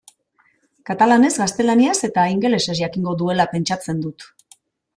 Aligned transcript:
Katalanez, 0.89 1.29
gaztelaniaz 1.41 1.93
eta 2.09 2.25
ingelesez 2.37 2.77
jakingo 2.81 3.17
duela 3.23 3.49
pentsatzen 3.55 4.05
dut. 4.09 4.31